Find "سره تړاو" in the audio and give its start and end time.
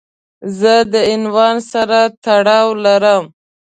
1.71-2.67